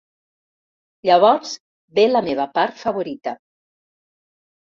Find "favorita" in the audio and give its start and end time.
2.87-3.35